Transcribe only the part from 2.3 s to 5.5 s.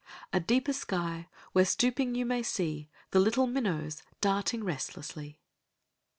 see The little minnows darting restlessly."